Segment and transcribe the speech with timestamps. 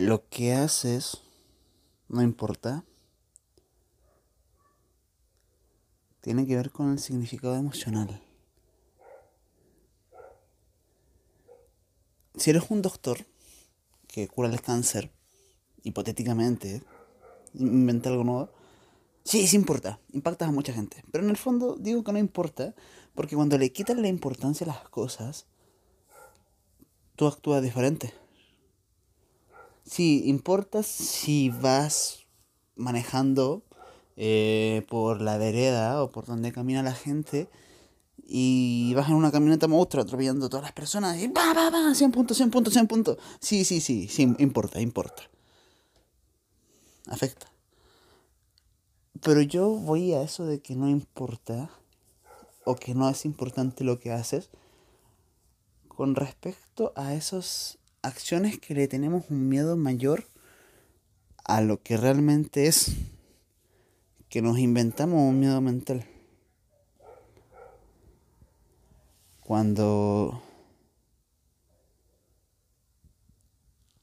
[0.00, 1.18] lo que haces
[2.08, 2.84] no importa.
[6.22, 8.22] Tiene que ver con el significado emocional.
[12.36, 13.26] Si eres un doctor
[14.06, 15.10] que cura el cáncer,
[15.82, 16.82] hipotéticamente,
[17.54, 18.50] inventa algo nuevo,
[19.24, 21.04] sí, sí importa, impactas a mucha gente.
[21.10, 22.74] Pero en el fondo digo que no importa,
[23.14, 25.46] porque cuando le quitas la importancia a las cosas,
[27.16, 28.14] tú actúas diferente.
[29.84, 32.26] Sí, importa si vas
[32.76, 33.64] manejando
[34.16, 37.48] eh, por la vereda o por donde camina la gente
[38.32, 41.94] y vas en una camioneta monstruo atropellando a todas las personas y va, va, va,
[41.94, 43.18] 100 puntos, 100 puntos, 100 puntos.
[43.40, 45.24] Sí, sí, sí, sí, importa, importa.
[47.08, 47.50] Afecta.
[49.20, 51.70] Pero yo voy a eso de que no importa
[52.64, 54.50] o que no es importante lo que haces
[55.88, 60.26] con respecto a esas acciones que le tenemos un miedo mayor
[61.44, 62.96] a lo que realmente es,
[64.28, 66.06] que nos inventamos un miedo mental.
[69.40, 70.42] Cuando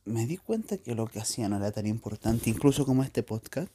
[0.04, 3.72] me di cuenta que lo que hacía no era tan importante, incluso como este podcast,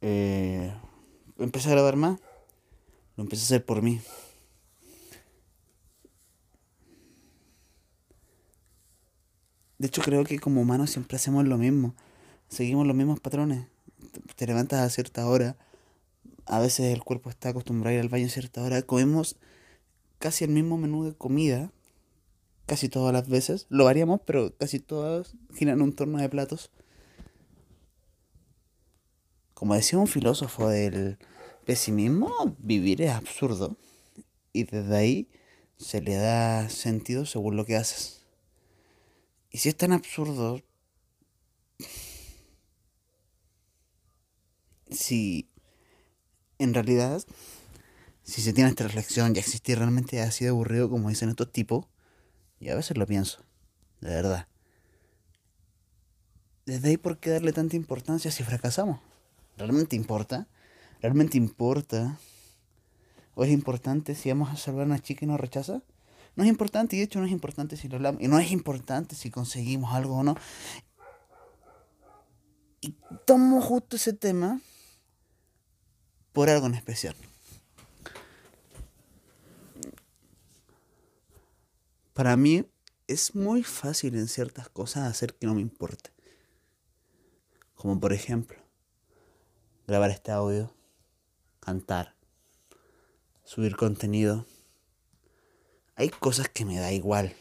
[0.00, 0.72] eh,
[1.38, 2.20] empecé a grabar más,
[3.16, 4.00] lo empecé a hacer por mí.
[9.78, 11.94] De hecho, creo que como humanos siempre hacemos lo mismo.
[12.48, 13.66] Seguimos los mismos patrones.
[14.36, 15.56] Te levantas a cierta hora.
[16.46, 18.82] A veces el cuerpo está acostumbrado a ir al baño a cierta hora.
[18.82, 19.36] Comemos
[20.18, 21.70] casi el mismo menú de comida.
[22.66, 23.66] Casi todas las veces.
[23.68, 26.70] Lo variamos, pero casi todas giran un torno de platos.
[29.54, 31.18] Como decía un filósofo del
[31.66, 33.76] pesimismo, vivir es absurdo.
[34.52, 35.28] Y desde ahí
[35.76, 38.17] se le da sentido según lo que haces.
[39.50, 40.62] Y si es tan absurdo,
[44.90, 45.48] si
[46.58, 47.22] en realidad,
[48.22, 51.86] si se tiene esta reflexión, ya existir realmente ha sido aburrido como dicen estos tipos,
[52.60, 53.44] y a veces lo pienso,
[54.00, 54.48] de verdad.
[56.66, 59.00] Desde ahí, ¿por qué darle tanta importancia si fracasamos?
[59.56, 60.48] ¿Realmente importa?
[61.00, 62.18] ¿Realmente importa?
[63.34, 65.82] ¿O es importante si vamos a salvar a una chica y nos rechaza?
[66.38, 68.52] No es importante, y de hecho no es importante si lo hablamos, y no es
[68.52, 70.36] importante si conseguimos algo o no.
[72.80, 72.94] Y
[73.26, 74.60] tomo justo ese tema
[76.32, 77.16] por algo en especial.
[82.14, 82.64] Para mí
[83.08, 86.12] es muy fácil en ciertas cosas hacer que no me importe.
[87.74, 88.58] Como por ejemplo,
[89.88, 90.72] grabar este audio,
[91.58, 92.14] cantar,
[93.42, 94.46] subir contenido
[95.98, 97.34] hay cosas que me da igual.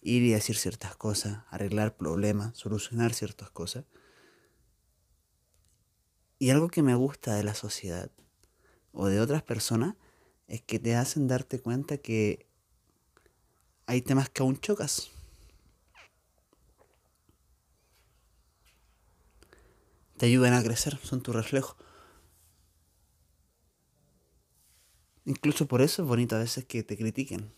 [0.00, 3.84] Ir y decir ciertas cosas, arreglar problemas, solucionar ciertas cosas.
[6.40, 8.10] Y algo que me gusta de la sociedad
[8.90, 9.94] o de otras personas
[10.48, 12.48] es que te hacen darte cuenta que
[13.86, 15.12] hay temas que aún chocas.
[20.16, 21.76] Te ayudan a crecer, son tu reflejo.
[25.24, 27.52] Incluso por eso es bonito a veces que te critiquen.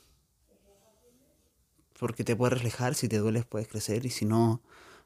[1.98, 4.60] Porque te puede reflejar, si te dueles puedes crecer y si no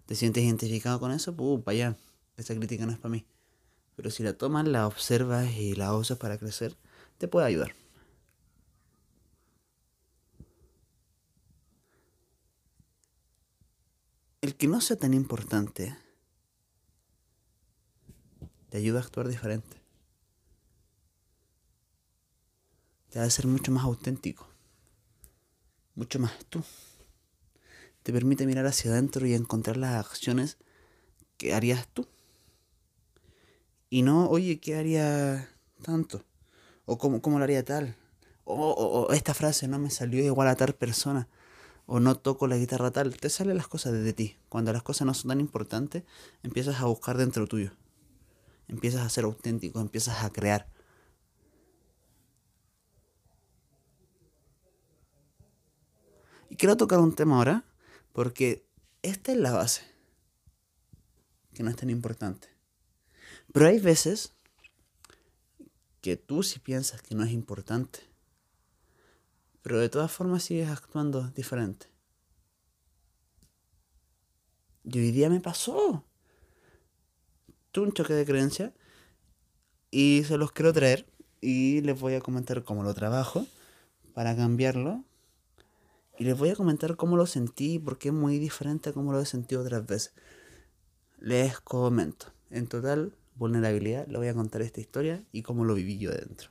[0.07, 1.97] te sientes identificado con eso, pues para allá.
[2.37, 3.27] Esa crítica no es para mí.
[3.95, 6.77] Pero si la tomas, la observas y la usas para crecer,
[7.19, 7.75] te puede ayudar.
[14.41, 15.97] El que no sea tan importante
[18.71, 19.78] te ayuda a actuar diferente.
[23.11, 24.49] Te a ser mucho más auténtico,
[25.95, 26.63] mucho más tú.
[28.03, 30.59] Te permite mirar hacia adentro y encontrar las acciones
[31.37, 32.07] que harías tú.
[33.91, 35.49] Y no, oye, ¿qué haría
[35.83, 36.25] tanto?
[36.85, 37.97] O cómo, cómo lo haría tal.
[38.45, 41.29] O, esta frase no me salió igual a tal persona.
[41.87, 43.17] O no toco la guitarra tal.
[43.17, 44.37] Te salen las cosas desde ti.
[44.49, 46.05] Cuando las cosas no son tan importantes,
[46.43, 47.73] empiezas a buscar dentro tuyo.
[48.69, 50.69] Empiezas a ser auténtico, empiezas a crear.
[56.49, 57.65] Y quiero tocar un tema ahora,
[58.13, 58.67] porque
[59.03, 59.83] esta es la base,
[61.55, 62.49] que no es tan importante.
[63.53, 64.33] Pero hay veces
[66.01, 68.01] que tú sí piensas que no es importante,
[69.63, 71.87] pero de todas formas sigues actuando diferente.
[74.85, 76.05] Y hoy día me pasó.
[77.73, 78.73] Tuve un choque de creencia
[79.91, 81.07] y se los quiero traer
[81.41, 83.47] y les voy a comentar cómo lo trabajo
[84.15, 85.05] para cambiarlo
[86.19, 89.21] Y les voy a comentar cómo lo sentí, porque es muy diferente a cómo lo
[89.21, 90.13] he sentido otras veces.
[91.21, 92.33] Les comento.
[92.51, 96.51] En total, vulnerabilidad, le voy a contar esta historia y cómo lo viví yo dentro.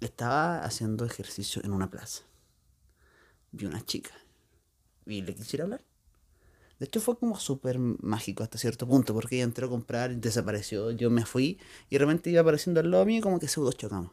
[0.00, 2.24] Estaba haciendo ejercicio en una plaza.
[3.52, 4.10] Vi una chica
[5.06, 5.84] y le quisiera hablar.
[6.78, 10.16] De hecho fue como súper mágico hasta cierto punto, porque ella entró a comprar y
[10.16, 10.90] desapareció.
[10.92, 11.60] Yo me fui
[11.90, 14.12] y de repente iba apareciendo al lado mío como que pseudo chocamos.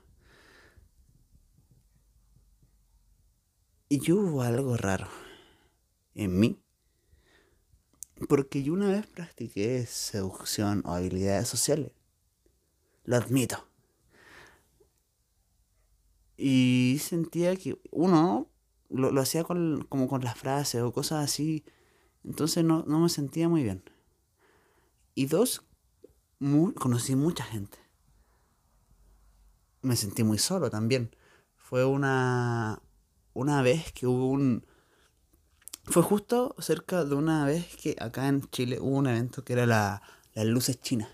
[3.89, 5.07] Y yo hubo algo raro
[6.15, 6.59] en mí.
[8.27, 11.91] Porque yo una vez practiqué seducción o habilidades sociales.
[13.03, 13.67] Lo admito.
[16.35, 18.49] Y sentía que uno
[18.89, 21.63] lo, lo hacía con, como con las frases o cosas así
[22.27, 23.83] entonces no, me sentía muy bien.
[25.15, 25.63] Y dos,
[26.75, 27.77] conocí mucha gente.
[29.81, 31.15] Me sentí muy solo también.
[31.55, 32.81] Fue una,
[33.37, 34.65] una vez que hubo un...
[35.83, 39.67] Fue justo cerca de una vez que acá en Chile hubo un evento que era
[39.67, 40.01] la,
[40.33, 41.09] las luces chinas.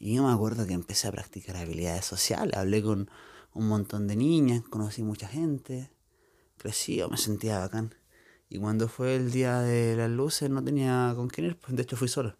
[0.00, 2.56] Y yo me acuerdo que empecé a practicar habilidades sociales.
[2.56, 3.08] Hablé con
[3.54, 5.92] un montón de niñas, conocí mucha gente.
[6.56, 7.94] Crecí, me sentía bacán.
[8.50, 11.82] Y cuando fue el día de las luces no tenía con quién ir, pues de
[11.82, 12.36] hecho fui solo.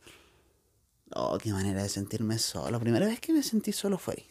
[1.14, 2.72] Oh, qué manera de sentirme solo.
[2.72, 4.26] La primera vez que me sentí solo fue ahí.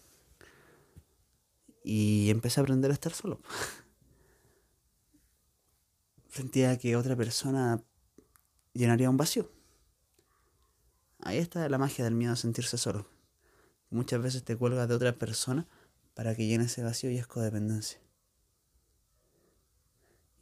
[1.86, 3.40] Y empecé a aprender a estar solo.
[6.29, 7.83] Sentía que otra persona
[8.74, 9.50] llenaría un vacío.
[11.19, 13.07] Ahí está la magia del miedo a sentirse solo.
[13.89, 15.68] Muchas veces te cuelgas de otra persona
[16.13, 18.00] para que llene ese vacío y es codependencia.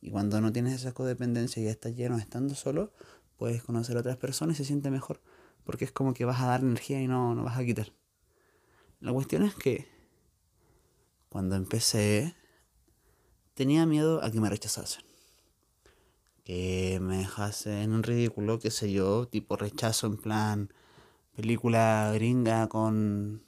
[0.02, 2.94] Y cuando no tienes esa codependencia y estás lleno estando solo,
[3.38, 5.22] puedes conocer a otras personas y se siente mejor.
[5.64, 7.92] Porque es como que vas a dar energía y no, no vas a quitar.
[9.00, 9.88] La cuestión es que
[11.30, 12.36] cuando empecé
[13.54, 15.15] tenía miedo a que me rechazasen.
[16.46, 20.70] Que me dejasen un ridículo, qué sé yo, tipo rechazo en plan
[21.36, 23.44] película gringa con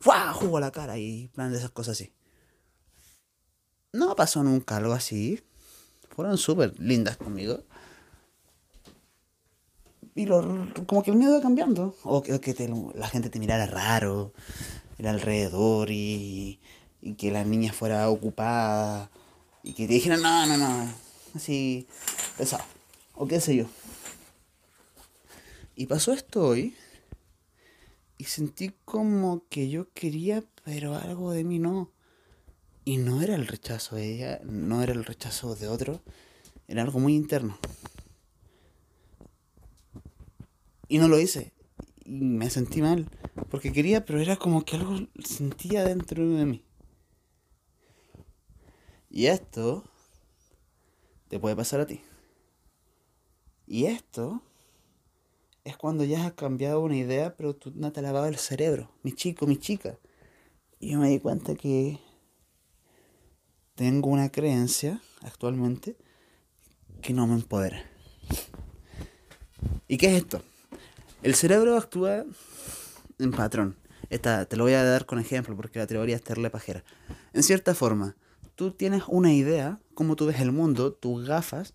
[0.00, 0.32] ¡Fua!
[0.32, 2.12] jugo la cara y plan de esas cosas así.
[3.92, 5.42] No pasó nunca algo así,
[6.14, 7.62] fueron súper lindas conmigo.
[10.14, 11.94] Y lo, como que el miedo va cambiando.
[12.04, 12.32] O que,
[12.94, 14.32] la gente te mirara raro,
[14.98, 16.60] el alrededor y,
[17.00, 19.10] y que la niña fuera ocupada
[19.62, 20.92] y que te dijeran, no, no, no,
[21.34, 21.86] así,
[22.36, 22.64] pesado.
[23.14, 23.66] O qué sé yo.
[25.74, 26.74] Y pasó esto hoy
[28.18, 31.90] y sentí como que yo quería, pero algo de mí no.
[32.84, 36.00] Y no era el rechazo de ella, no era el rechazo de otro,
[36.68, 37.58] era algo muy interno.
[40.88, 41.52] Y no lo hice.
[42.04, 43.08] Y me sentí mal,
[43.50, 46.64] porque quería, pero era como que algo sentía dentro de mí.
[49.10, 49.84] Y esto
[51.28, 52.00] te puede pasar a ti.
[53.72, 54.42] Y esto
[55.64, 58.90] es cuando ya has cambiado una idea, pero tú no te ha lavado el cerebro.
[59.02, 59.98] Mi chico, mi chica.
[60.78, 61.98] Y yo me di cuenta que
[63.74, 65.96] tengo una creencia actualmente
[67.00, 67.82] que no me empodera.
[69.88, 70.42] ¿Y qué es esto?
[71.22, 72.26] El cerebro actúa
[73.18, 73.78] en patrón.
[74.10, 76.84] Esta, te lo voy a dar con ejemplo porque la teoría es terle pajera.
[77.32, 78.16] En cierta forma,
[78.54, 81.72] tú tienes una idea, cómo tú ves el mundo, tus gafas,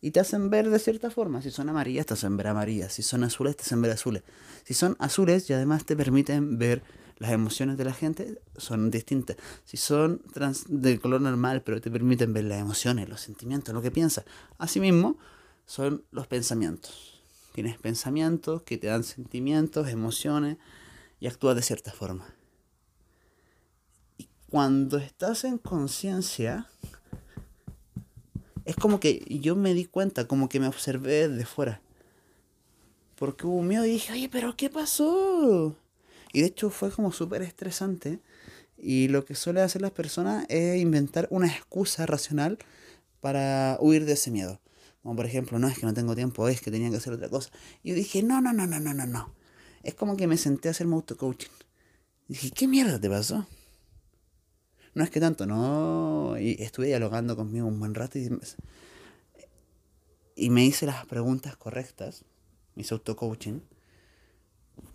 [0.00, 1.42] y te hacen ver de cierta forma.
[1.42, 2.92] Si son amarillas, te hacen ver amarillas.
[2.92, 4.22] Si son azules, te hacen ver azules.
[4.64, 6.82] Si son azules, y además te permiten ver
[7.20, 9.36] las emociones de la gente son distintas.
[9.66, 13.82] Si son trans de color normal, pero te permiten ver las emociones, los sentimientos, lo
[13.82, 14.24] que piensas.
[14.56, 15.18] Asimismo,
[15.66, 17.20] son los pensamientos.
[17.52, 20.56] Tienes pensamientos que te dan sentimientos, emociones
[21.20, 22.34] y actúas de cierta forma.
[24.16, 26.70] Y cuando estás en conciencia,
[28.64, 31.80] es como que yo me di cuenta, como que me observé de fuera.
[33.16, 35.76] Porque hubo miedo y dije, oye, pero ¿qué pasó?
[36.32, 38.20] Y de hecho fue como súper estresante.
[38.78, 42.58] Y lo que suele hacer las personas es inventar una excusa racional
[43.20, 44.60] para huir de ese miedo.
[45.02, 47.28] Como por ejemplo, no es que no tengo tiempo, es que tenía que hacer otra
[47.28, 47.50] cosa.
[47.82, 49.34] Y yo dije, no, no, no, no, no, no, no.
[49.82, 51.50] Es como que me senté a hacer mi auto-coaching.
[52.28, 53.46] Dije, ¿qué mierda te pasó?
[54.94, 56.36] No es que tanto, no.
[56.38, 58.30] Y estuve dialogando conmigo un buen rato y,
[60.50, 62.24] me hice las preguntas correctas,
[62.74, 63.60] mis auto-coaching.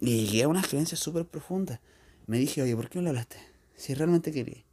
[0.01, 1.79] Y llegué a unas creencias súper profundas.
[2.25, 3.37] Me dije, oye, ¿por qué no le hablaste?
[3.75, 4.63] Si realmente quería.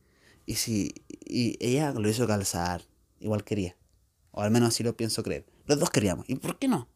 [0.47, 2.83] Y si y ella lo hizo calzar,
[3.21, 3.76] igual quería.
[4.33, 5.45] O al menos así lo pienso creer.
[5.67, 6.29] Los dos queríamos.
[6.29, 6.88] ¿Y por qué no?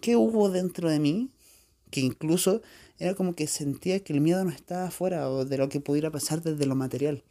[0.00, 1.30] ¿Qué hubo dentro de mí?
[1.90, 2.62] Que incluso
[2.98, 6.10] era como que sentía que el miedo no estaba afuera o de lo que pudiera
[6.10, 7.24] pasar desde lo material.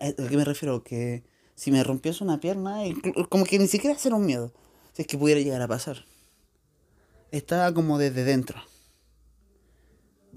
[0.00, 0.84] ¿A qué me refiero?
[0.84, 1.24] Que
[1.54, 2.78] Si me rompiese una pierna,
[3.28, 4.52] como que ni siquiera era un miedo.
[4.92, 6.04] Si es que pudiera llegar a pasar.
[7.32, 8.60] Estaba como desde dentro.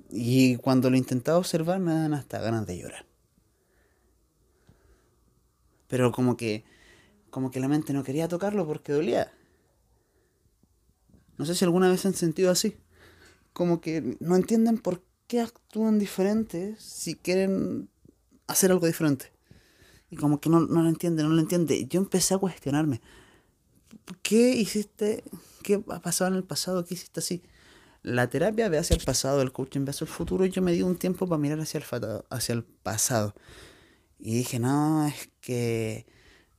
[0.09, 3.05] Y cuando lo intentaba observar me dan hasta ganas de llorar.
[5.87, 6.63] Pero como que
[7.29, 9.31] como que la mente no quería tocarlo porque dolía.
[11.37, 12.75] No sé si alguna vez han sentido así.
[13.61, 17.89] Como que no entienden por qué actúan diferente si quieren
[18.47, 19.31] hacer algo diferente.
[20.09, 21.87] Y como que no, no lo entienden, no lo entienden.
[21.87, 23.01] Yo empecé a cuestionarme.
[24.23, 25.23] ¿Qué hiciste?
[25.61, 26.85] ¿Qué ha pasado en el pasado?
[26.85, 27.43] ¿Qué hiciste así?
[28.01, 30.71] La terapia ve hacia el pasado, el coaching ve hacia el futuro y yo me
[30.71, 33.35] di un tiempo para mirar hacia el, hacia el pasado.
[34.17, 36.07] Y dije, no, es que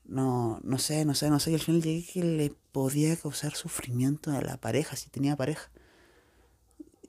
[0.04, 1.50] no, no sé, no sé, no sé.
[1.50, 5.71] Y al final llegué que le podía causar sufrimiento a la pareja si tenía pareja.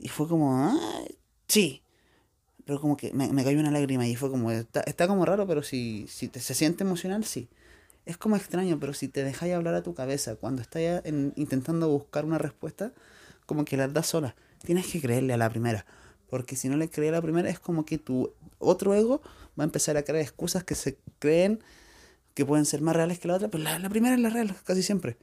[0.03, 0.77] Y fue como, ah,
[1.47, 1.81] sí.
[2.65, 5.47] Pero como que me, me, cayó una lágrima y fue como, está, está como raro,
[5.47, 7.47] pero si, si te, se siente emocional, sí.
[8.05, 10.81] Es como extraño, pero si te dejáis hablar a tu cabeza cuando estás
[11.37, 12.91] intentando buscar una respuesta,
[13.45, 14.35] como que la das sola.
[14.65, 15.85] Tienes que creerle a la primera.
[16.29, 19.21] Porque si no le crees a la primera, es como que tu otro ego
[19.57, 21.63] va a empezar a crear excusas que se creen
[22.33, 24.53] que pueden ser más reales que la otra, pero la, la primera es la real,
[24.65, 25.15] casi siempre.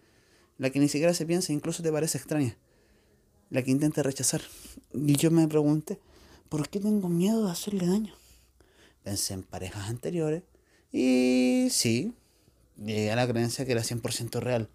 [0.56, 2.56] La que ni siquiera se piensa, incluso te parece extraña.
[3.50, 4.40] La que intenta rechazar.
[4.94, 5.98] Y yo me pregunté,
[6.48, 8.14] ¿por qué tengo miedo de hacerle daño?
[9.02, 10.42] Pensé en parejas anteriores
[10.92, 12.14] y sí,
[12.76, 14.68] llegué a la creencia que era 100% real.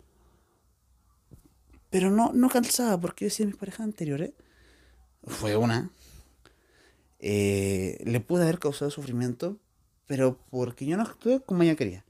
[1.89, 4.31] Pero no, no calzaba, porque yo decía mis parejas anteriores,
[5.23, 5.91] fue una,
[7.19, 9.57] eh, le pude haber causado sufrimiento,
[10.05, 12.05] pero porque yo no actué como ella quería.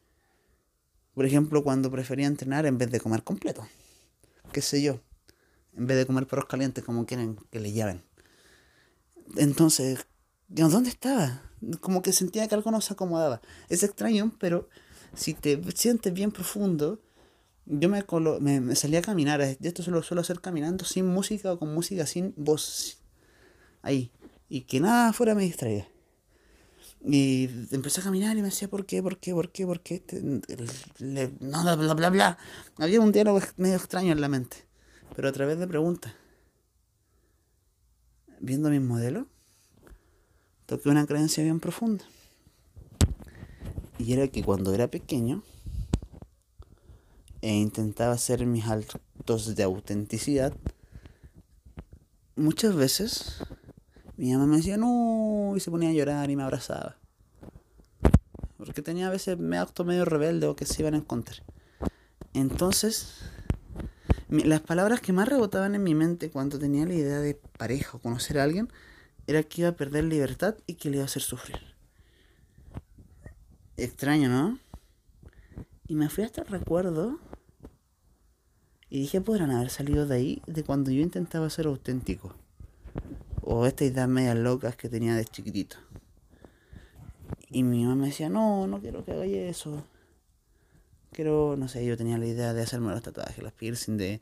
[1.14, 3.66] Por ejemplo, cuando prefería entrenar en vez de comer completo.
[4.52, 5.00] Qué sé yo.
[5.76, 8.04] En vez de comer perros calientes como quieren que le llamen.
[9.36, 10.06] Entonces,
[10.48, 11.42] ¿dónde estaba?
[11.82, 13.42] Como que sentía que algo no se acomodaba.
[13.70, 14.70] Es extraño, pero
[15.16, 17.02] si te sientes bien profundo,
[17.66, 18.06] yo me,
[18.40, 19.42] me, me salía a caminar.
[19.42, 23.00] Esto solo suelo hacer caminando sin música o con música sin voz.
[23.82, 24.12] Ahí.
[24.48, 25.88] Y que nada afuera me distraiga.
[27.08, 29.02] Y empecé a caminar y me decía, ¿por qué?
[29.04, 29.34] ¿Por qué?
[29.34, 29.66] ¿Por qué?
[29.66, 30.04] ¿Por qué?
[31.40, 32.38] no, bla, bla, bla, bla.
[32.78, 34.65] Había un diálogo medio extraño en la mente,
[35.16, 36.14] pero a través de preguntas.
[38.40, 39.26] Viendo mis modelos,
[40.66, 42.06] toqué una creencia bien profunda.
[43.98, 45.44] Y era que cuando era pequeño
[47.42, 50.54] e intentaba hacer mis altos de autenticidad,
[52.36, 53.44] muchas veces
[54.18, 56.98] mi mamá me decía, no, y se ponía a llorar y me abrazaba.
[58.58, 61.44] Porque tenía a veces me acto medio rebelde o que se iban a encontrar.
[62.34, 63.20] Entonces,
[64.30, 68.00] las palabras que más rebotaban en mi mente cuando tenía la idea de pareja o
[68.00, 68.70] conocer a alguien
[69.28, 71.60] era que iba a perder libertad y que le iba a hacer sufrir.
[73.78, 74.60] Extraño, ¿no?
[75.88, 77.20] Y me fui hasta el recuerdo
[78.90, 82.34] y dije, podrán haber salido de ahí de cuando yo intentaba ser auténtico
[83.42, 85.78] o estas ideas medias locas que tenía de chiquitito.
[87.50, 89.84] Y mi mamá me decía, no, no quiero que haga eso.
[91.16, 94.22] Quiero, no sé, yo tenía la idea de hacerme los tatuajes, las piercing, de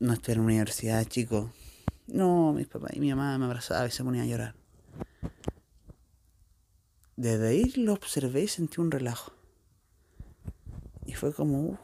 [0.00, 1.50] no estar en universidad, chico.
[2.06, 4.54] No, mis papás y mi mamá me abrazaban y se ponían a llorar.
[7.16, 9.32] Desde ahí lo observé y sentí un relajo.
[11.06, 11.78] Y fue como,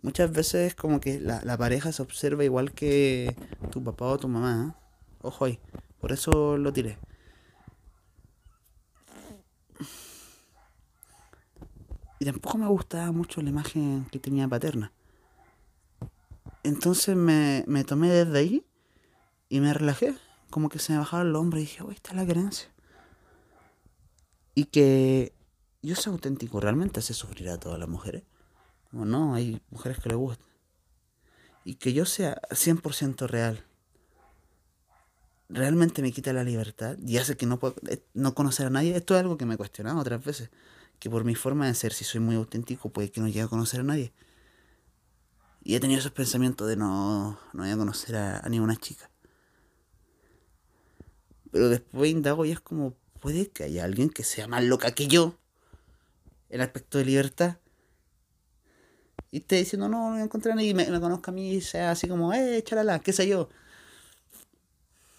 [0.00, 3.36] muchas veces como que la, pareja se observa igual que
[3.70, 4.74] tu papá o tu mamá.
[4.74, 4.84] ¿eh?
[5.20, 5.58] Ojo ahí,
[6.00, 6.96] por eso lo tiré.
[12.22, 14.92] Y tampoco me gustaba mucho la imagen que tenía paterna.
[16.62, 18.64] Entonces me, me tomé desde ahí
[19.48, 20.14] y me relajé.
[20.48, 22.68] Como que se me bajaba el hombro y dije, uy, está es la creencia.
[24.54, 25.34] Y que
[25.82, 28.22] yo soy auténtico, realmente hace sufrir a todas las mujeres.
[28.92, 30.46] O no, hay mujeres que le gustan.
[31.64, 33.64] Y que yo sea 100% real.
[35.48, 38.94] Realmente me quita la libertad y hace que no puedo eh, no conocer a nadie.
[38.96, 40.50] Esto es algo que me he cuestionado otras veces.
[41.02, 43.48] Que por mi forma de ser, si soy muy auténtico, puede que no llegue a
[43.48, 44.12] conocer a nadie.
[45.64, 49.10] Y he tenido esos pensamientos de no, no voy a conocer a, a ninguna chica.
[51.50, 55.08] Pero después indago y es como, puede que haya alguien que sea más loca que
[55.08, 55.36] yo
[56.50, 57.56] en aspecto de libertad
[59.32, 61.60] y esté diciendo, no, no encontré a nadie, y me, me conozca a mí y
[61.62, 63.48] sea así como, eh, charala, qué sé yo.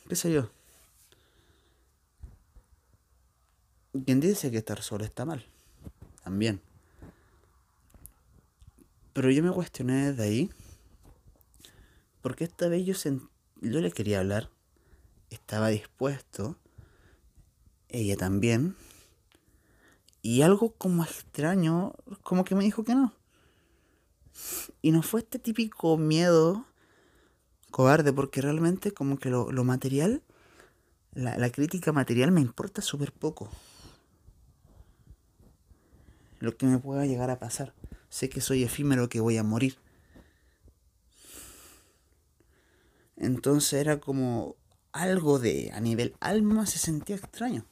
[0.07, 0.49] ¿Qué sé yo?
[4.05, 5.45] ¿Quién dice que estar solo está mal?
[6.23, 6.61] También.
[9.13, 10.49] Pero yo me cuestioné desde ahí.
[12.21, 12.93] Porque esta vez yo,
[13.61, 14.49] yo le quería hablar.
[15.29, 16.57] Estaba dispuesto.
[17.89, 18.75] Ella también.
[20.21, 23.13] Y algo como extraño, como que me dijo que no.
[24.81, 26.65] Y no fue este típico miedo
[27.71, 30.21] cobarde, porque realmente como que lo, material,
[31.13, 33.49] la, la, crítica material me importa súper poco.
[36.43, 37.73] Lo que me pueda llegar a pasar.
[38.09, 39.77] Sé que soy efímero, que voy a morir.
[43.15, 44.57] Entonces era como
[44.91, 47.65] algo de a nivel alma se sentía extraño.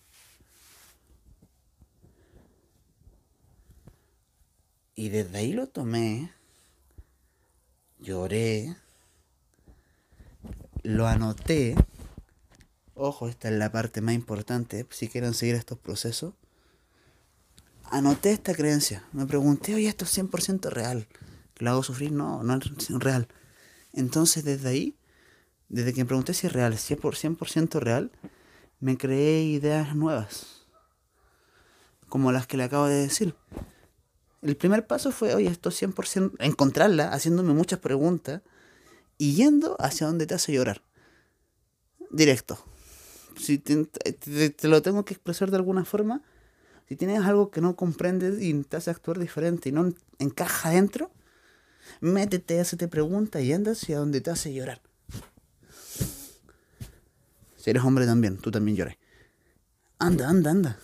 [4.96, 6.32] Y desde ahí lo tomé,
[8.00, 8.78] lloré,
[10.84, 11.76] lo anoté.
[12.94, 16.36] Ojo, esta es la parte más importante si quieren seguir estos procesos.
[17.92, 19.04] Anoté esta creencia.
[19.12, 21.08] Me pregunté, oye, esto es 100% real.
[21.58, 22.12] ¿Lo hago sufrir?
[22.12, 23.28] No, no es real.
[23.94, 24.98] Entonces desde ahí
[25.72, 28.12] desde que me pregunté si es real, si es por 100% real,
[28.82, 30.66] me creé ideas nuevas.
[32.10, 33.36] Como las que le acabo de decir.
[34.42, 38.42] El primer paso fue, oye, esto es 100%, encontrarla, haciéndome muchas preguntas
[39.18, 40.82] y yendo hacia donde te hace llorar.
[42.10, 42.62] Directo.
[43.38, 46.22] Si te, te, lo tengo que expresar de alguna forma,
[46.92, 51.10] si tienes algo que no comprendes y te hace actuar diferente y no encaja dentro,
[52.02, 54.82] métete, hazte pregunta y anda hacia donde te hace llorar.
[57.56, 58.98] Si eres hombre también, tú también llores.
[60.00, 60.80] Anda, anda, anda.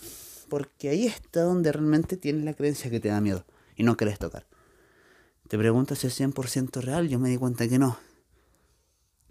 [0.48, 3.46] Porque ahí está donde realmente tienes la creencia que te da miedo
[3.76, 4.48] y no querés tocar.
[5.50, 8.00] Te preguntas si es 100% real, yo me di cuenta que no.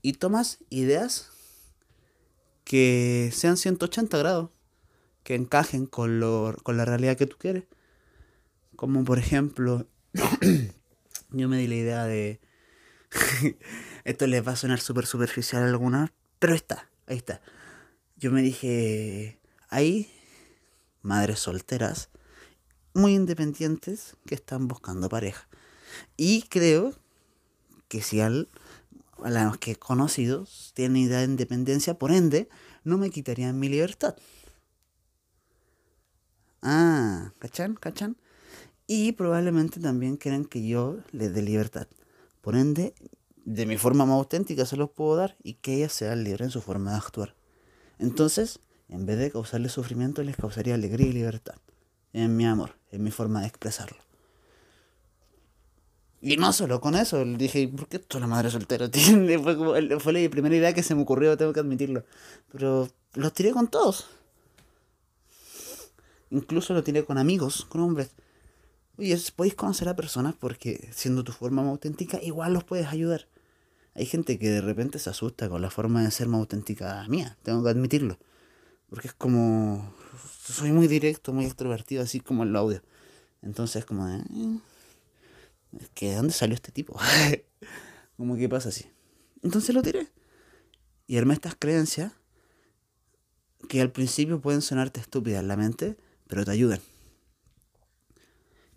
[0.02, 1.30] Y tomas ideas
[2.64, 4.50] que sean 180 grados,
[5.26, 7.64] que encajen con, lo, con la realidad que tú quieres.
[8.76, 9.88] Como por ejemplo,
[11.32, 12.40] yo me di la idea de...
[14.04, 16.88] Esto les va a sonar súper superficial a algunas, pero está.
[17.08, 17.40] Ahí está.
[18.14, 20.12] Yo me dije, hay
[21.02, 22.08] madres solteras
[22.94, 25.48] muy independientes que están buscando pareja.
[26.16, 26.94] Y creo
[27.88, 28.48] que si al,
[29.24, 32.48] a los que he conocido tienen idea de independencia, por ende,
[32.84, 34.14] no me quitarían mi libertad.
[36.68, 37.76] Ah, ¿cachan?
[37.76, 38.16] ¿cachan?
[38.88, 41.86] Y probablemente también quieren que yo les dé libertad.
[42.40, 42.92] Por ende,
[43.44, 46.50] de mi forma más auténtica se los puedo dar y que ellas sean libres en
[46.50, 47.36] su forma de actuar.
[48.00, 51.54] Entonces, en vez de causarles sufrimiento, les causaría alegría y libertad.
[52.12, 53.98] En mi amor, en mi forma de expresarlo.
[56.20, 58.90] Y no solo con eso, dije, ¿por qué toda la madre soltera?
[59.42, 62.04] fue, fue la primera idea que se me ocurrió, tengo que admitirlo.
[62.50, 64.08] Pero los tiré con todos.
[66.30, 68.10] Incluso lo tiré con amigos, con hombres.
[68.98, 73.28] Oye, podéis conocer a personas porque siendo tu forma más auténtica, igual los puedes ayudar.
[73.94, 77.38] Hay gente que de repente se asusta con la forma de ser más auténtica mía,
[77.42, 78.18] tengo que admitirlo.
[78.88, 79.94] Porque es como.
[80.42, 82.82] Soy muy directo, muy extrovertido, así como el audio.
[83.42, 84.18] Entonces, como de.
[84.18, 84.60] Eh,
[85.94, 86.98] que ¿De dónde salió este tipo?
[88.16, 88.86] como que pasa así.
[89.42, 90.08] Entonces lo tiré.
[91.06, 92.12] Y armé estas creencias
[93.68, 95.96] que al principio pueden sonarte estúpidas en la mente,
[96.28, 96.80] pero te ayudan.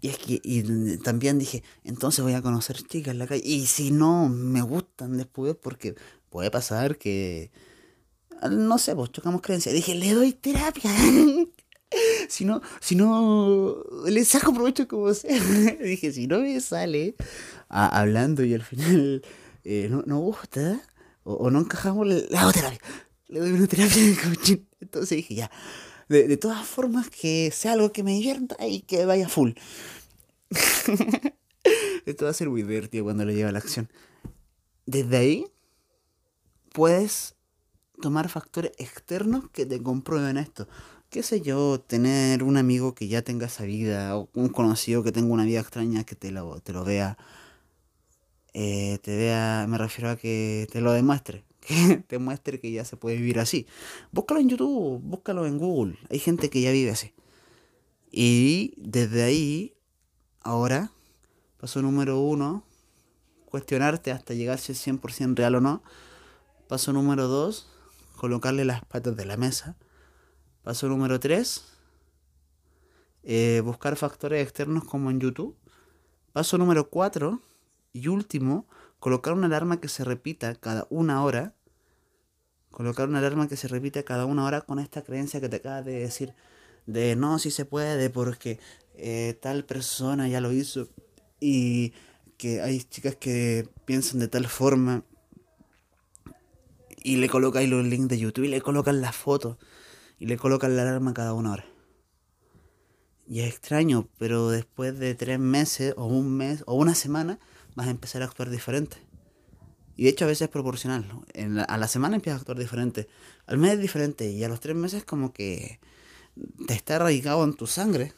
[0.01, 3.41] Y es que y también dije, entonces voy a conocer chicas en la calle.
[3.45, 5.95] Y si no me gustan después, porque
[6.29, 7.51] puede pasar que,
[8.49, 9.75] no sé, pues chocamos creencias.
[9.75, 10.91] Dije, le doy terapia.
[12.29, 15.37] si no, si no, le saco provecho como sea.
[15.83, 17.15] dije, si no me sale
[17.67, 19.21] hablando y al final
[19.65, 20.81] eh, no, no gusta,
[21.23, 22.79] o, no encajamos, le, hago terapia.
[23.27, 24.01] Le doy una terapia.
[24.79, 25.51] Entonces dije, ya
[26.09, 29.51] de, todas formas, que sea algo que me divierta y que vaya full.
[32.05, 33.89] Esto va a ser muy divertido cuando lo lleve a la acción.
[34.87, 35.45] Desde ahí,
[36.73, 37.35] puedes
[38.01, 40.67] tomar factores externos que te comprueben esto.
[41.11, 45.11] Qué sé yo, tener un amigo que ya tenga esa vida, o un conocido que
[45.11, 47.17] tenga una vida extraña que te lo, te lo vea.
[48.53, 52.85] Eh, te vea, me refiero a que te lo demuestre que te muestre que ya
[52.85, 53.67] se puede vivir así.
[54.11, 55.97] Búscalo en YouTube, búscalo en Google.
[56.09, 57.13] Hay gente que ya vive así.
[58.11, 59.75] Y desde ahí,
[60.41, 60.91] ahora,
[61.59, 62.63] paso número uno,
[63.45, 65.83] cuestionarte hasta llegar si es 100% real o no.
[66.67, 67.67] Paso número dos,
[68.15, 69.75] colocarle las patas de la mesa.
[70.63, 71.65] Paso número tres,
[73.23, 75.55] eh, buscar factores externos como en YouTube.
[76.33, 77.41] Paso número cuatro
[77.93, 78.67] y último,
[78.99, 81.55] colocar una alarma que se repita cada una hora
[82.71, 85.85] Colocar una alarma que se repite cada una hora con esta creencia que te acabas
[85.85, 86.33] de decir.
[86.85, 88.59] De no, si se puede, porque
[88.95, 90.87] eh, tal persona ya lo hizo.
[91.39, 91.93] Y
[92.37, 95.03] que hay chicas que piensan de tal forma.
[97.03, 99.57] Y le colocáis los links de YouTube y le colocan las fotos.
[100.19, 101.65] Y le colocan la alarma cada una hora.
[103.27, 107.39] Y es extraño, pero después de tres meses o un mes o una semana
[107.75, 108.97] vas a empezar a actuar diferente.
[109.95, 111.05] Y de hecho a veces es proporcional.
[111.67, 113.09] a la semana empiezas a actuar diferente.
[113.47, 114.29] Al mes es diferente.
[114.31, 115.79] Y a los tres meses como que
[116.67, 118.13] te está arraigado en tu sangre.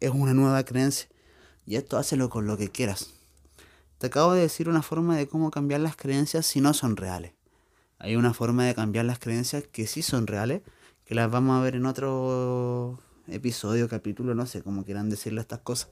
[0.00, 1.08] Es una nueva creencia.
[1.66, 3.10] Y esto hazlo con lo que quieras.
[3.98, 7.32] Te acabo de decir una forma de cómo cambiar las creencias si no son reales.
[7.98, 10.62] Hay una forma de cambiar las creencias que sí son reales,
[11.04, 15.60] que las vamos a ver en otro episodio, capítulo, no sé cómo quieran decirle estas
[15.60, 15.88] cosas.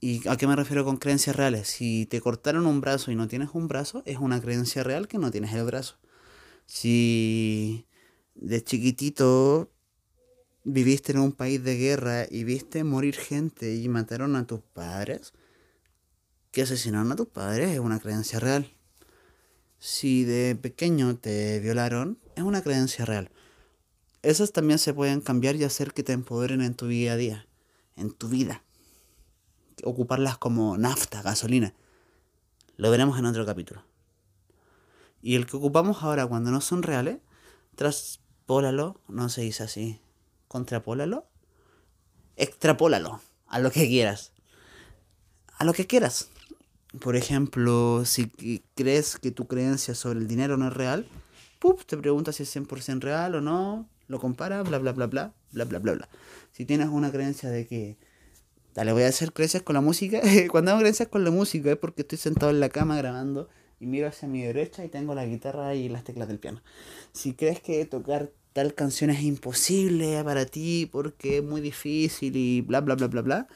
[0.00, 1.68] ¿Y a qué me refiero con creencias reales?
[1.68, 5.18] Si te cortaron un brazo y no tienes un brazo, es una creencia real que
[5.18, 5.98] no tienes el brazo.
[6.64, 7.86] Si
[8.34, 9.70] de chiquitito
[10.64, 15.34] viviste en un país de guerra y viste morir gente y mataron a tus padres,
[16.50, 18.70] que asesinaron a tus padres es una creencia real.
[19.78, 23.30] Si de pequeño te violaron, es una creencia real.
[24.22, 27.46] Esas también se pueden cambiar y hacer que te empoderen en tu día a día,
[27.96, 28.62] en tu vida.
[29.84, 31.74] Ocuparlas como nafta, gasolina.
[32.76, 33.84] Lo veremos en otro capítulo.
[35.22, 37.18] Y el que ocupamos ahora cuando no son reales,
[37.74, 40.00] traspólalo, no se dice así,
[40.48, 41.26] contrapólalo,
[42.36, 44.32] extrapólalo a lo que quieras.
[45.58, 46.30] A lo que quieras.
[47.00, 48.28] Por ejemplo, si
[48.74, 51.06] crees que tu creencia sobre el dinero no es real,
[51.86, 55.64] te preguntas si es 100% real o no, lo compara, bla, bla, bla, bla, bla,
[55.64, 56.08] bla, bla, bla.
[56.52, 57.98] Si tienes una creencia de que,
[58.74, 61.76] dale, voy a hacer creencias con la música, cuando hago creencias con la música es
[61.76, 65.24] porque estoy sentado en la cama grabando y miro hacia mi derecha y tengo la
[65.24, 66.62] guitarra y las teclas del piano.
[67.12, 72.60] Si crees que tocar tal canción es imposible para ti porque es muy difícil y
[72.60, 73.48] bla, bla, bla, bla, bla,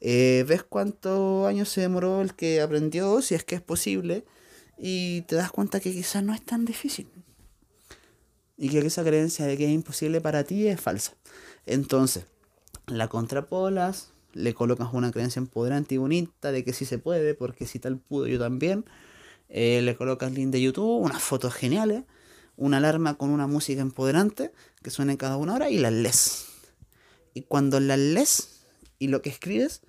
[0.00, 4.24] eh, ves cuántos años se demoró el que aprendió, si es que es posible,
[4.78, 7.08] y te das cuenta que quizás no es tan difícil
[8.62, 11.14] y que esa creencia de que es imposible para ti es falsa.
[11.66, 12.26] Entonces,
[12.86, 17.66] la contrapolas, le colocas una creencia empoderante y bonita de que sí se puede, porque
[17.66, 18.84] si tal pudo yo también.
[19.48, 22.04] Eh, le colocas link de YouTube, unas fotos geniales,
[22.56, 26.46] una alarma con una música empoderante que suene cada una hora y las lees.
[27.34, 28.62] Y cuando las lees
[28.98, 29.82] y lo que escribes,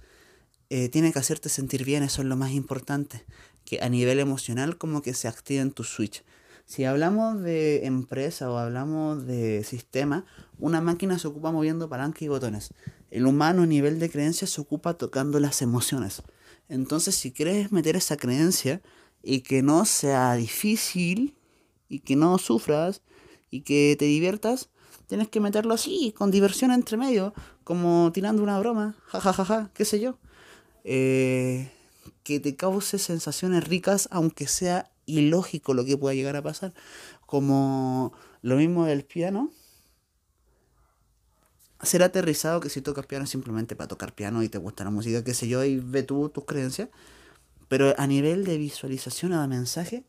[0.69, 3.25] eh, tiene que hacerte sentir bien, eso es lo más importante,
[3.63, 6.23] que a nivel emocional como que se activa en tu switch.
[6.65, 10.25] Si hablamos de empresa o hablamos de sistema,
[10.59, 12.73] una máquina se ocupa moviendo palancas y botones.
[13.11, 16.23] El humano a nivel de creencia se ocupa tocando las emociones.
[16.69, 18.81] Entonces, si quieres meter esa creencia
[19.21, 21.35] y que no sea difícil
[21.89, 23.01] y que no sufras
[23.51, 24.69] y que te diviertas,
[25.07, 29.63] tienes que meterlo así, con diversión entre medio, como tirando una broma, jajajaja, ja, ja,
[29.65, 30.17] ja, qué sé yo.
[30.83, 31.71] Eh,
[32.23, 36.73] que te cause sensaciones ricas, aunque sea ilógico lo que pueda llegar a pasar.
[37.25, 39.51] Como lo mismo del piano.
[41.81, 45.23] Ser aterrizado que si tocas piano simplemente para tocar piano y te gusta la música,
[45.23, 46.89] qué sé yo, y ve tú tus creencias.
[47.67, 50.05] Pero a nivel de visualización o de mensaje,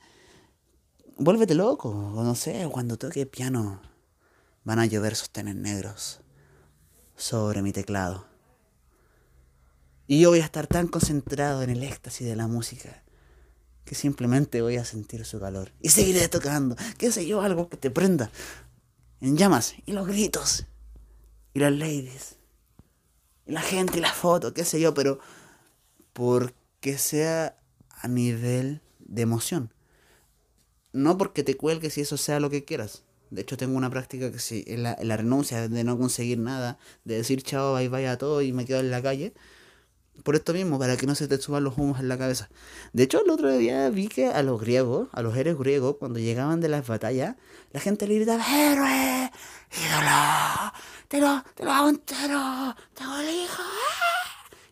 [1.16, 1.88] vuélvete loco.
[1.88, 3.80] O no sé, cuando toque piano,
[4.64, 6.20] van a llover sostenes negros
[7.16, 8.26] sobre mi teclado.
[10.06, 13.03] Y yo voy a estar tan concentrado en el éxtasis de la música
[13.84, 15.72] que simplemente voy a sentir su calor.
[15.80, 18.30] Y seguiré tocando, qué sé yo, algo que te prenda
[19.20, 19.74] en llamas.
[19.86, 20.66] Y los gritos.
[21.52, 22.36] Y las ladies.
[23.46, 25.18] Y la gente y las fotos, qué sé yo, pero
[26.12, 27.58] porque sea
[27.90, 29.72] a nivel de emoción.
[30.92, 33.02] No porque te cuelgues y eso sea lo que quieras.
[33.30, 37.16] De hecho, tengo una práctica que si la, la renuncia de no conseguir nada, de
[37.16, 39.34] decir chao, bye bye a todo y me quedo en la calle
[40.22, 42.48] por esto mismo, para que no se te suban los humos en la cabeza.
[42.92, 46.18] De hecho, el otro día vi que a los griegos, a los héroes griegos, cuando
[46.18, 47.36] llegaban de las batallas,
[47.72, 49.30] la gente le gritaba, ¡Héroe!
[49.72, 50.72] ¡Ídolo!
[51.08, 52.74] ¡Te lo, te lo hago entero!
[52.94, 53.62] ¡Te lo elijo!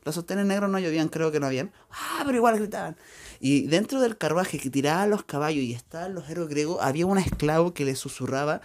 [0.05, 1.72] Los sostenes negros no llovían, creo que no habían.
[1.90, 2.22] ¡Ah!
[2.24, 2.96] Pero igual gritaban.
[3.38, 7.18] Y dentro del carruaje que tiraba los caballos y estaban los héroes griegos, había un
[7.18, 8.61] esclavo que le susurraba,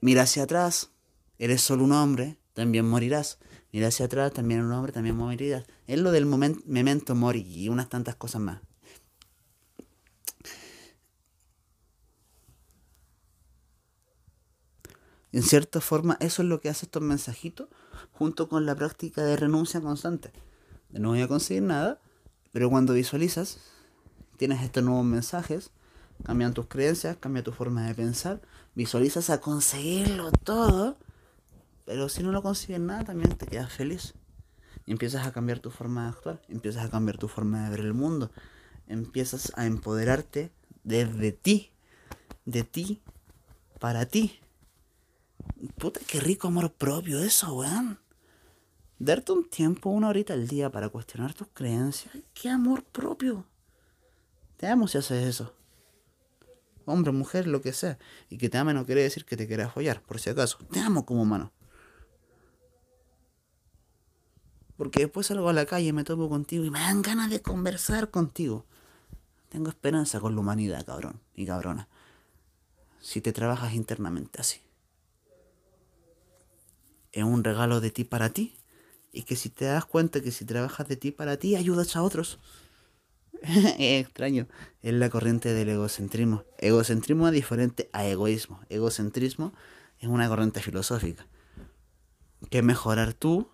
[0.00, 0.90] mira hacia atrás,
[1.38, 3.38] eres solo un hombre, también morirás.
[3.72, 5.64] Mira hacia atrás, también un hombre, también morirás.
[5.86, 8.60] Es lo del memento mori y unas tantas cosas más.
[15.32, 17.68] En cierta forma, eso es lo que hace estos mensajitos
[18.12, 20.32] junto con la práctica de renuncia constante.
[20.90, 22.00] no voy a conseguir nada,
[22.52, 23.58] pero cuando visualizas,
[24.38, 25.70] tienes estos nuevos mensajes,
[26.24, 28.40] cambian tus creencias, cambia tu forma de pensar,
[28.74, 30.96] visualizas a conseguirlo todo
[31.88, 34.12] pero si no lo consigues nada, también te quedas feliz.
[34.84, 37.80] Y empiezas a cambiar tu forma de actuar, empiezas a cambiar tu forma de ver
[37.80, 38.30] el mundo,
[38.88, 40.52] empiezas a empoderarte
[40.84, 41.70] desde ti,
[42.44, 43.00] de ti,
[43.80, 44.38] para ti.
[45.78, 47.98] Puta, qué rico amor propio eso, weón.
[48.98, 52.14] Darte un tiempo, una horita al día para cuestionar tus creencias.
[52.34, 53.46] Qué amor propio.
[54.58, 55.54] Te amo si haces eso.
[56.84, 57.98] Hombre, mujer, lo que sea.
[58.28, 60.58] Y que te ame no quiere decir que te quieras follar, por si acaso.
[60.70, 61.50] Te amo como humano.
[64.78, 68.10] Porque después salgo a la calle, me topo contigo y me dan ganas de conversar
[68.10, 68.64] contigo.
[69.48, 71.88] Tengo esperanza con la humanidad, cabrón y cabrona.
[73.00, 74.60] Si te trabajas internamente así.
[77.10, 78.54] Es un regalo de ti para ti.
[79.10, 82.02] Y que si te das cuenta que si trabajas de ti para ti, ayudas a
[82.02, 82.38] otros.
[83.42, 84.46] es extraño.
[84.82, 86.44] Es la corriente del egocentrismo.
[86.58, 88.60] Egocentrismo es diferente a egoísmo.
[88.68, 89.52] Egocentrismo
[89.98, 91.26] es una corriente filosófica.
[92.48, 93.48] Que mejorar tú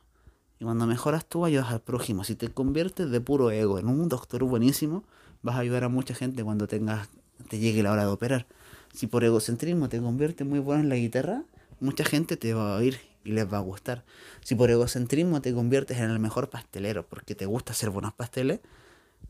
[0.58, 2.24] y cuando mejoras tú, ayudas al prójimo.
[2.24, 5.04] Si te conviertes de puro ego en un doctor buenísimo,
[5.42, 7.08] vas a ayudar a mucha gente cuando tengas,
[7.48, 8.46] te llegue la hora de operar.
[8.92, 11.44] Si por egocentrismo te conviertes muy bueno en la guitarra,
[11.80, 14.04] mucha gente te va a oír y les va a gustar.
[14.42, 18.60] Si por egocentrismo te conviertes en el mejor pastelero porque te gusta hacer buenos pasteles,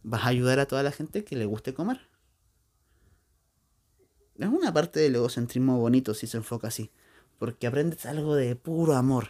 [0.02, 2.00] vas a ayudar a toda la gente que le guste comer.
[4.36, 6.90] Es una parte del egocentrismo bonito si se enfoca así,
[7.38, 9.28] porque aprendes algo de puro amor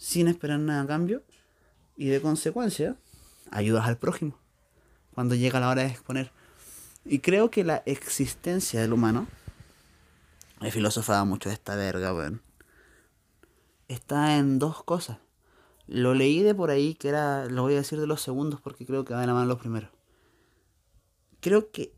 [0.00, 1.22] sin esperar nada a cambio
[1.94, 2.96] y de consecuencia
[3.50, 4.38] ayudas al prójimo
[5.14, 6.32] cuando llega la hora de exponer.
[7.04, 9.26] Y creo que la existencia del humano,
[10.62, 12.40] he filosofado mucho de esta verga, weón,
[13.88, 15.18] está en dos cosas.
[15.86, 18.86] Lo leí de por ahí, que era, lo voy a decir de los segundos porque
[18.86, 19.90] creo que va de la mano los primeros.
[21.40, 21.92] Creo que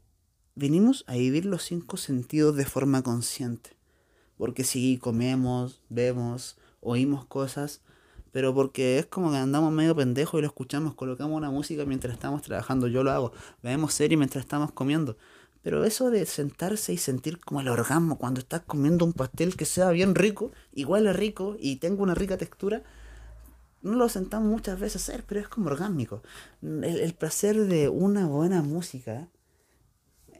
[0.56, 3.76] venimos a vivir los cinco sentidos de forma consciente.
[4.38, 7.80] Porque si comemos, vemos, oímos cosas,
[8.32, 12.14] pero porque es como que andamos medio pendejos y lo escuchamos, colocamos una música mientras
[12.14, 15.16] estamos trabajando, yo lo hago, vemos serie mientras estamos comiendo.
[15.62, 19.66] Pero eso de sentarse y sentir como el orgasmo cuando estás comiendo un pastel que
[19.66, 22.82] sea bien rico, igual es rico y tenga una rica textura,
[23.82, 26.22] no lo sentamos muchas veces a hacer, pero es como orgánico.
[26.62, 29.28] El, el placer de una buena música,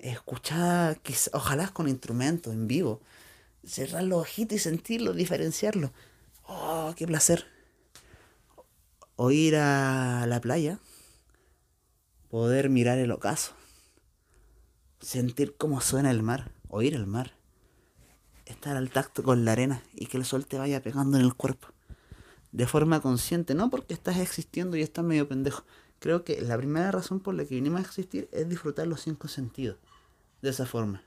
[0.01, 3.01] escuchar, que, ojalá con instrumentos en vivo,
[3.65, 5.93] cerrar los ojitos y sentirlo, diferenciarlo.
[6.45, 7.52] Oh, qué placer
[9.17, 10.79] o ir a la playa,
[12.31, 13.53] poder mirar el ocaso,
[15.01, 17.33] sentir cómo suena el mar, oír el mar,
[18.47, 21.35] estar al tacto con la arena y que el sol te vaya pegando en el
[21.35, 21.69] cuerpo,
[22.53, 25.65] de forma consciente, no porque estás existiendo y estás medio pendejo.
[25.99, 29.29] Creo que la primera razón por la que vinimos a existir es disfrutar los cinco
[29.29, 29.79] sentidos,
[30.41, 31.03] de esa forma.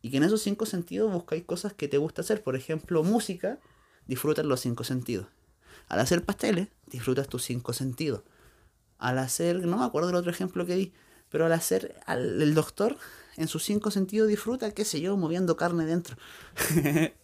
[0.00, 2.42] Y que en esos cinco sentidos buscáis cosas que te gusta hacer.
[2.42, 3.58] Por ejemplo, música,
[4.06, 5.26] disfrutar los cinco sentidos.
[5.88, 8.22] Al hacer pasteles, disfrutas tus cinco sentidos.
[8.98, 10.92] Al hacer, no me acuerdo del otro ejemplo que di,
[11.30, 12.96] pero al hacer, el doctor
[13.36, 16.16] en sus cinco sentidos disfruta, qué sé yo, moviendo carne dentro.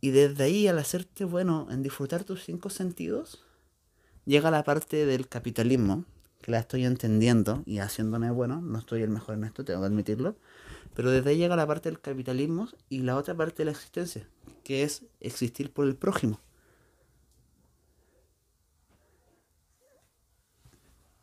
[0.00, 3.44] y desde ahí, al hacerte bueno en disfrutar tus cinco sentidos,
[4.24, 6.04] llega la parte del capitalismo,
[6.40, 9.86] que la estoy entendiendo y haciéndome bueno, no estoy el mejor en esto, tengo que
[9.86, 10.36] admitirlo,
[10.94, 14.28] pero desde ahí llega la parte del capitalismo y la otra parte de la existencia,
[14.62, 16.40] que es existir por el prójimo.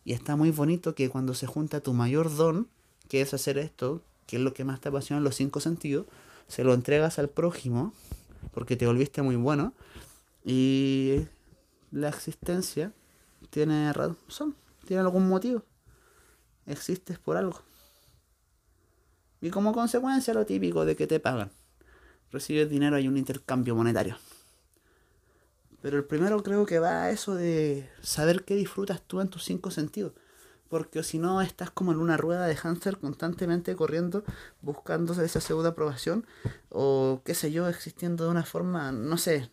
[0.06, 2.68] Y está muy bonito que cuando se junta tu mayor don,
[3.08, 6.08] que es hacer esto, que es lo que más te apasiona los cinco sentidos,
[6.48, 7.94] se lo entregas al prójimo,
[8.54, 9.74] porque te volviste muy bueno,
[10.44, 11.20] y
[11.92, 12.92] la existencia
[13.50, 15.64] tiene razón, tiene algún motivo.
[16.66, 17.62] Existes por algo.
[19.42, 21.52] Y como consecuencia lo típico de que te pagan.
[22.32, 24.18] Recibes dinero y un intercambio monetario.
[25.84, 29.44] Pero el primero creo que va a eso de saber qué disfrutas tú en tus
[29.44, 30.14] cinco sentidos.
[30.70, 34.24] Porque si no, estás como en una rueda de hamster constantemente corriendo,
[34.62, 36.26] buscando esa pseudo aprobación.
[36.70, 39.52] O qué sé yo, existiendo de una forma, no sé,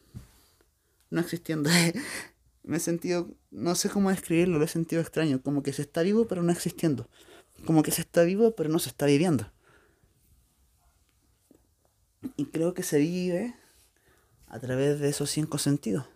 [1.10, 1.68] no existiendo.
[2.62, 5.42] me he sentido, no sé cómo describirlo, lo he sentido extraño.
[5.42, 7.08] Como que se está vivo pero no existiendo.
[7.66, 9.50] Como que se está vivo pero no se está viviendo.
[12.36, 13.56] Y creo que se vive
[14.46, 16.06] a través de esos cinco sentidos.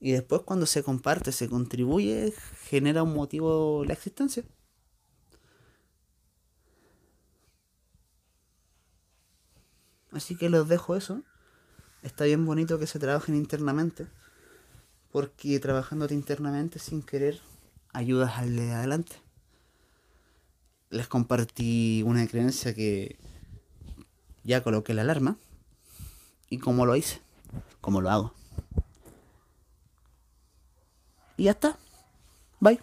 [0.00, 2.32] Y después cuando se comparte, se contribuye,
[2.62, 4.42] genera un motivo la existencia.
[10.10, 11.22] Así que los dejo eso.
[12.02, 14.06] Está bien bonito que se trabajen internamente.
[15.12, 17.40] Porque trabajándote internamente sin querer
[17.92, 19.16] ayudas al de adelante.
[20.88, 23.18] Les compartí una creencia que
[24.44, 25.36] ya coloqué la alarma.
[26.48, 27.20] Y cómo lo hice.
[27.82, 28.39] Cómo lo hago.
[31.40, 31.78] Y ya está.
[32.60, 32.80] Bye.